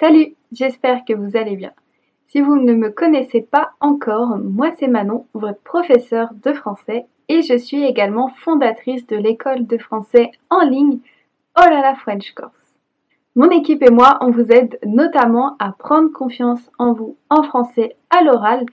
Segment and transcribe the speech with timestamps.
[0.00, 1.72] Salut, j'espère que vous allez bien.
[2.28, 7.42] Si vous ne me connaissez pas encore, moi c'est Manon, votre professeur de français, et
[7.42, 11.00] je suis également fondatrice de l'école de français en ligne
[11.58, 12.76] Oh là la French Course.
[13.34, 17.96] Mon équipe et moi, on vous aide notamment à prendre confiance en vous en français
[18.10, 18.66] à l'oral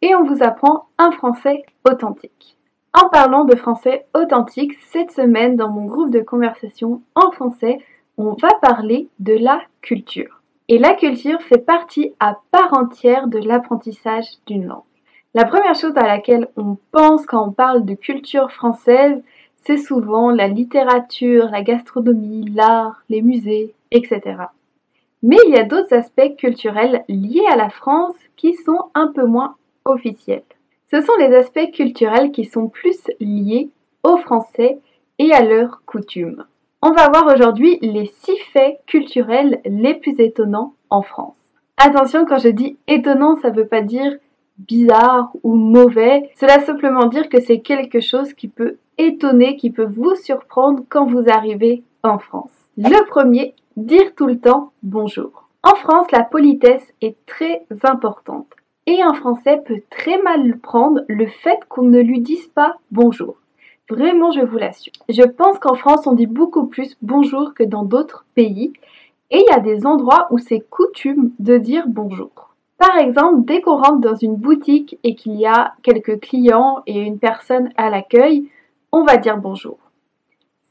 [0.00, 2.56] et on vous apprend un français authentique.
[2.94, 7.78] En parlant de français authentique, cette semaine dans mon groupe de conversation en français,
[8.16, 10.37] on va parler de la culture.
[10.70, 14.82] Et la culture fait partie à part entière de l'apprentissage d'une langue.
[15.32, 19.22] La première chose à laquelle on pense quand on parle de culture française,
[19.56, 24.20] c'est souvent la littérature, la gastronomie, l'art, les musées, etc.
[25.22, 29.24] Mais il y a d'autres aspects culturels liés à la France qui sont un peu
[29.24, 29.56] moins
[29.86, 30.44] officiels.
[30.90, 33.70] Ce sont les aspects culturels qui sont plus liés
[34.02, 34.78] aux Français
[35.18, 36.44] et à leurs coutumes.
[36.80, 41.34] On va voir aujourd'hui les six faits culturels les plus étonnants en France.
[41.76, 44.12] Attention, quand je dis étonnant, ça ne veut pas dire
[44.58, 46.30] bizarre ou mauvais.
[46.38, 51.04] Cela simplement dire que c'est quelque chose qui peut étonner, qui peut vous surprendre quand
[51.04, 52.52] vous arrivez en France.
[52.76, 55.48] Le premier, dire tout le temps bonjour.
[55.64, 58.52] En France, la politesse est très importante.
[58.86, 63.36] Et un Français peut très mal prendre le fait qu'on ne lui dise pas bonjour.
[63.90, 64.92] Vraiment, je vous l'assure.
[65.08, 68.72] Je pense qu'en France, on dit beaucoup plus bonjour que dans d'autres pays.
[69.30, 72.30] Et il y a des endroits où c'est coutume de dire bonjour.
[72.76, 76.98] Par exemple, dès qu'on rentre dans une boutique et qu'il y a quelques clients et
[77.00, 78.48] une personne à l'accueil,
[78.92, 79.78] on va dire bonjour.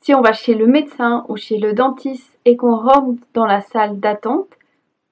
[0.00, 3.60] Si on va chez le médecin ou chez le dentiste et qu'on rentre dans la
[3.60, 4.48] salle d'attente,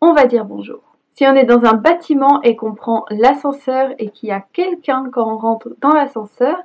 [0.00, 0.80] on va dire bonjour.
[1.16, 5.10] Si on est dans un bâtiment et qu'on prend l'ascenseur et qu'il y a quelqu'un
[5.10, 6.56] quand on rentre dans l'ascenseur,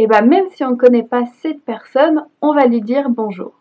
[0.00, 3.52] et bien même si on ne connaît pas cette personne, on va lui dire bonjour.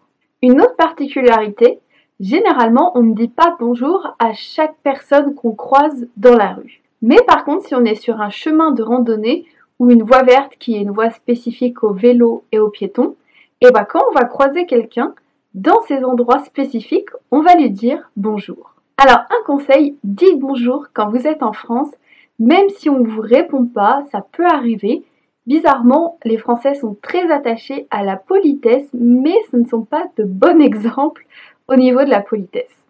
[0.42, 1.82] Une autre particularité,
[2.22, 6.82] généralement on ne dit pas bonjour à chaque personne qu'on croise dans la rue.
[7.02, 9.48] Mais par contre, si on est sur un chemin de randonnée
[9.80, 13.18] ou une voie verte qui est une voie spécifique aux vélos et aux piétons,
[13.60, 15.16] et bien quand on va croiser quelqu'un,
[15.56, 18.76] dans ces endroits spécifiques, on va lui dire bonjour.
[18.96, 21.92] Alors un conseil, dites bonjour quand vous êtes en France,
[22.40, 25.04] même si on ne vous répond pas, ça peut arriver,
[25.50, 30.24] Bizarrement, les Français sont très attachés à la politesse, mais ce ne sont pas de
[30.24, 31.26] bons exemples
[31.68, 32.86] au niveau de la politesse.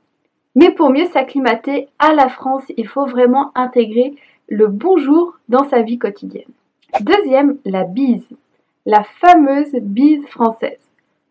[0.55, 4.13] Mais pour mieux s'acclimater à la France, il faut vraiment intégrer
[4.49, 6.51] le bonjour dans sa vie quotidienne.
[6.99, 8.27] Deuxième, la bise.
[8.85, 10.85] La fameuse bise française.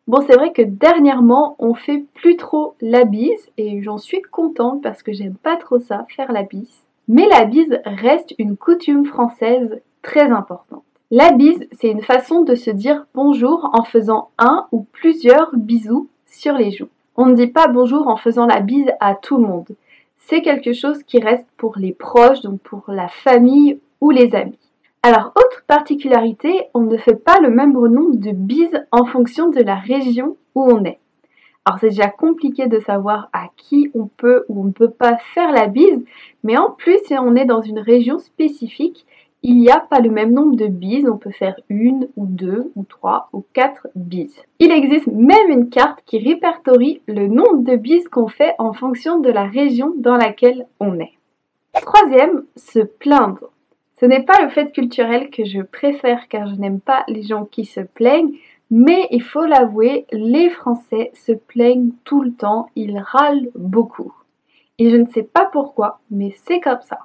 [0.06, 4.82] Bon, c'est vrai que dernièrement, on fait plus trop la bise et j'en suis contente
[4.82, 6.86] parce que j'aime pas trop ça, faire la bise.
[7.06, 10.84] Mais la bise reste une coutume française très importante.
[11.10, 16.10] La bise, c'est une façon de se dire bonjour en faisant un ou plusieurs bisous
[16.26, 16.90] sur les joues.
[17.16, 19.68] On ne dit pas bonjour en faisant la bise à tout le monde.
[20.18, 24.58] C'est quelque chose qui reste pour les proches, donc pour la famille ou les amis.
[25.02, 29.60] Alors, autre particularité, on ne fait pas le même nombre de bises en fonction de
[29.60, 30.98] la région où on est.
[31.64, 35.16] Alors c'est déjà compliqué de savoir à qui on peut ou on ne peut pas
[35.34, 36.04] faire la bise,
[36.42, 39.06] mais en plus si on est dans une région spécifique,
[39.42, 42.72] il n'y a pas le même nombre de bises, on peut faire une ou deux
[42.74, 44.42] ou trois ou quatre bises.
[44.58, 49.20] Il existe même une carte qui répertorie le nombre de bises qu'on fait en fonction
[49.20, 51.12] de la région dans laquelle on est.
[51.80, 53.50] Troisième, se plaindre.
[54.00, 57.44] Ce n'est pas le fait culturel que je préfère car je n'aime pas les gens
[57.44, 58.34] qui se plaignent,
[58.70, 64.12] mais il faut l'avouer, les Français se plaignent tout le temps, ils râlent beaucoup.
[64.78, 66.98] Et je ne sais pas pourquoi, mais c'est comme ça.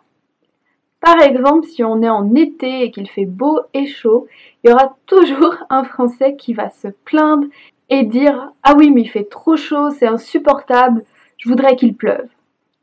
[1.04, 4.26] Par exemple, si on est en été et qu'il fait beau et chaud,
[4.64, 7.46] il y aura toujours un Français qui va se plaindre
[7.90, 11.04] et dire Ah oui, mais il fait trop chaud, c'est insupportable,
[11.38, 12.30] je voudrais qu'il pleuve.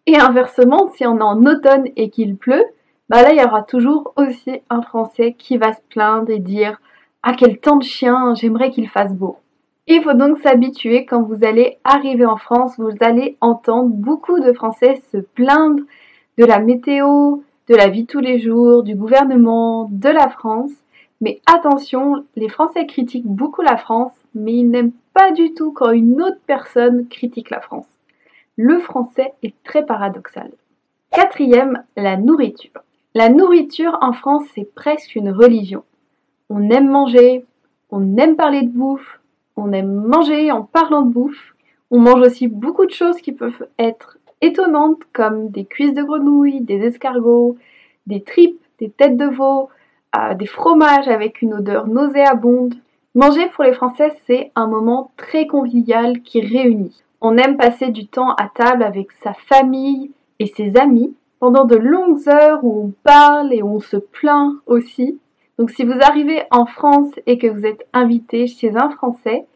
[0.04, 2.66] Et inversement, si on est en automne et qu'il pleut,
[3.08, 6.78] bah là, il y aura toujours aussi un Français qui va se plaindre et dire
[7.22, 9.38] Ah, quel temps de chien, j'aimerais qu'il fasse beau.
[9.86, 14.52] Il faut donc s'habituer quand vous allez arriver en France, vous allez entendre beaucoup de
[14.52, 15.84] Français se plaindre
[16.36, 17.38] de la météo,
[17.70, 20.72] de la vie tous les jours, du gouvernement, de la France.
[21.20, 25.92] Mais attention, les Français critiquent beaucoup la France, mais ils n'aiment pas du tout quand
[25.92, 27.86] une autre personne critique la France.
[28.56, 30.50] Le français est très paradoxal.
[31.12, 32.82] Quatrième, la nourriture.
[33.14, 35.84] La nourriture en France, c'est presque une religion.
[36.48, 37.44] On aime manger,
[37.90, 39.20] on aime parler de bouffe,
[39.56, 41.54] on aime manger en parlant de bouffe.
[41.92, 46.60] On mange aussi beaucoup de choses qui peuvent être étonnantes comme des cuisses de grenouille,
[46.60, 47.56] des escargots,
[48.06, 49.68] des tripes, des têtes de veau,
[50.16, 52.74] euh, des fromages avec une odeur nauséabonde.
[53.14, 57.02] Manger pour les Français, c'est un moment très convivial qui réunit.
[57.20, 61.76] On aime passer du temps à table avec sa famille et ses amis pendant de
[61.76, 65.18] longues heures où on parle et où on se plaint aussi.
[65.58, 69.46] Donc si vous arrivez en France et que vous êtes invité chez un Français,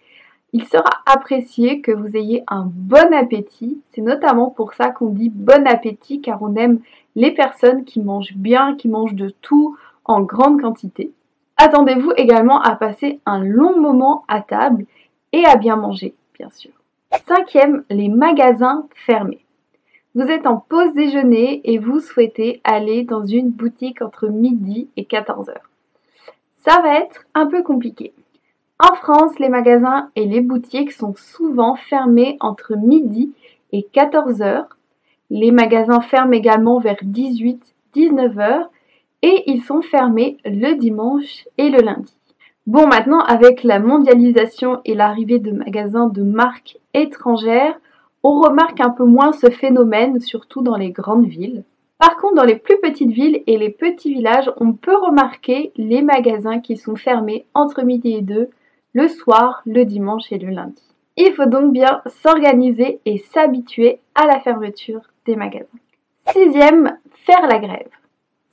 [0.55, 3.83] il sera apprécié que vous ayez un bon appétit.
[3.93, 6.79] C'est notamment pour ça qu'on dit bon appétit car on aime
[7.17, 11.11] les personnes qui mangent bien, qui mangent de tout en grande quantité.
[11.57, 14.87] Attendez-vous également à passer un long moment à table
[15.33, 16.71] et à bien manger, bien sûr.
[17.27, 19.45] Cinquième, les magasins fermés.
[20.15, 25.05] Vous êtes en pause déjeuner et vous souhaitez aller dans une boutique entre midi et
[25.05, 25.69] 14 heures.
[26.59, 28.13] Ça va être un peu compliqué.
[28.81, 33.33] En France, les magasins et les boutiques sont souvent fermés entre midi
[33.71, 34.65] et 14 h
[35.31, 37.61] Les magasins ferment également vers 18-19
[37.95, 38.67] h
[39.23, 42.17] et ils sont fermés le dimanche et le lundi.
[42.67, 47.79] Bon, maintenant, avec la mondialisation et l'arrivée de magasins de marques étrangères,
[48.25, 51.63] on remarque un peu moins ce phénomène, surtout dans les grandes villes.
[51.99, 56.03] Par contre, dans les plus petites villes et les petits villages, on peut remarquer les
[56.03, 58.51] magasins qui sont fermés entre midi et deux
[58.95, 60.83] le soir, le dimanche et le lundi.
[61.17, 65.67] Il faut donc bien s'organiser et s'habituer à la fermeture des magasins.
[66.33, 66.97] Sixième,
[67.27, 67.91] faire la grève.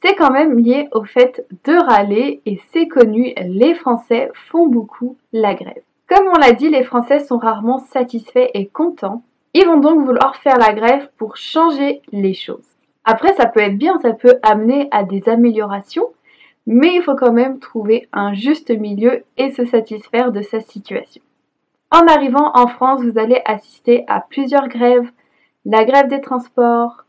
[0.04, 5.16] C'est quand même lié au fait de râler et c'est connu, les Français font beaucoup
[5.32, 5.84] la grève.
[6.10, 9.24] Comme on l'a dit, les Français sont rarement satisfaits et contents.
[9.54, 12.66] Ils vont donc vouloir faire la grève pour changer les choses.
[13.06, 16.08] Après, ça peut être bien, ça peut amener à des améliorations,
[16.68, 21.22] mais il faut quand même trouver un juste milieu et se satisfaire de sa situation.
[21.92, 25.10] En arrivant en France, vous allez assister à plusieurs grèves,
[25.66, 27.06] la grève des transports,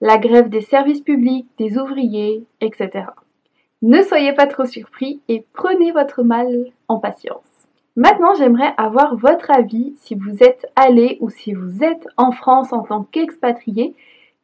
[0.00, 3.06] la grève des services publics, des ouvriers, etc.
[3.82, 7.42] Ne soyez pas trop surpris et prenez votre mal en patience.
[7.96, 12.72] Maintenant, j'aimerais avoir votre avis si vous êtes allé ou si vous êtes en France
[12.72, 13.94] en tant qu'expatrié.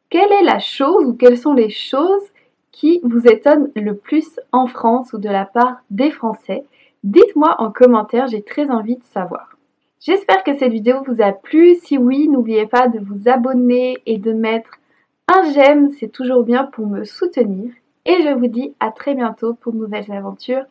[0.09, 2.31] Quelle est la chose ou quelles sont les choses
[2.71, 6.63] qui vous étonne le plus en France ou de la part des Français?
[7.03, 9.57] Dites-moi en commentaire, j'ai très envie de savoir.
[9.99, 11.75] J'espère que cette vidéo vous a plu.
[11.75, 14.79] Si oui, n'oubliez pas de vous abonner et de mettre
[15.27, 17.71] un j'aime, c'est toujours bien pour me soutenir.
[18.05, 20.65] Et je vous dis à très bientôt pour de nouvelles aventures,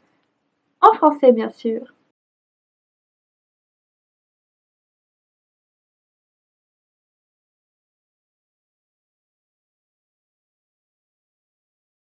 [0.80, 1.80] en français bien sûr.